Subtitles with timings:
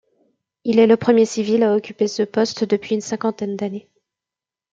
[0.63, 3.87] Il est le premier civil à occuper ce poste depuis une cinquantaine d'années.